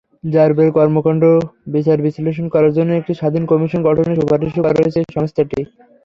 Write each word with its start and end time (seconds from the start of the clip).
র্যাবের 0.33 0.69
কর্মকাণ্ড 0.77 1.23
বিচার-বিশ্লেষণ 1.73 2.45
করার 2.53 2.75
জন্য 2.77 2.91
একটি 2.95 3.13
স্বাধীন 3.15 3.43
কমিশন 3.51 3.79
গঠনের 3.87 4.17
সুপারিশও 4.19 4.65
করেছে 4.67 4.99
সংস্থাটি। 5.15 5.59